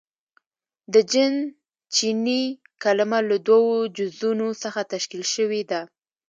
•د 0.93 0.95
جن 1.11 1.33
چیني 1.93 2.43
کلمه 2.83 3.19
له 3.29 3.37
دوو 3.47 3.75
جزونو 3.97 4.47
څخه 4.63 4.81
تشکیل 4.93 5.23
شوې 5.33 5.61
ده. 5.71 5.81